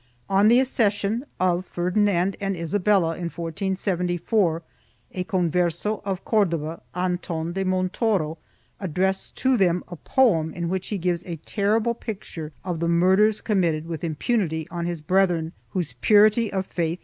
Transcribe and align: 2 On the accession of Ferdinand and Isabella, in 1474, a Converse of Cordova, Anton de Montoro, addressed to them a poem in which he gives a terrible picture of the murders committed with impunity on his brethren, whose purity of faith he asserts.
2 0.29 0.33
On 0.33 0.47
the 0.47 0.59
accession 0.59 1.23
of 1.39 1.63
Ferdinand 1.63 2.35
and 2.41 2.57
Isabella, 2.57 3.11
in 3.15 3.25
1474, 3.29 4.63
a 5.11 5.23
Converse 5.25 5.85
of 5.85 6.25
Cordova, 6.25 6.81
Anton 6.95 7.53
de 7.53 7.63
Montoro, 7.63 8.39
addressed 8.79 9.35
to 9.35 9.55
them 9.57 9.83
a 9.89 9.95
poem 9.97 10.53
in 10.55 10.69
which 10.69 10.87
he 10.87 10.97
gives 10.97 11.23
a 11.27 11.35
terrible 11.45 11.93
picture 11.93 12.51
of 12.65 12.79
the 12.79 12.87
murders 12.87 13.41
committed 13.41 13.85
with 13.85 14.03
impunity 14.03 14.67
on 14.71 14.87
his 14.87 15.01
brethren, 15.01 15.51
whose 15.69 15.93
purity 16.01 16.51
of 16.51 16.65
faith 16.65 16.87
he 16.89 16.93
asserts. 16.93 16.99